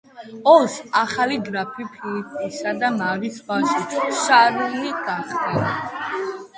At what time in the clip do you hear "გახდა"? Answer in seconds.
5.09-5.75